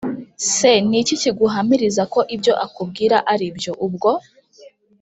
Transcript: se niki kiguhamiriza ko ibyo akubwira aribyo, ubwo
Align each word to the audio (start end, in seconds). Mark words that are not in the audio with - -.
se 0.53 0.71
niki 0.89 1.15
kiguhamiriza 1.21 2.03
ko 2.13 2.19
ibyo 2.35 2.53
akubwira 2.65 3.17
aribyo, 3.33 3.71
ubwo 3.85 4.11